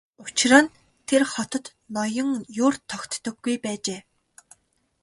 Учир 0.23 0.51
нь 0.63 0.73
тэр 1.07 1.21
хотод 1.33 1.65
ноён 1.95 2.31
ер 2.65 2.73
тогтдоггүй 2.89 3.55
байжээ. 3.63 4.01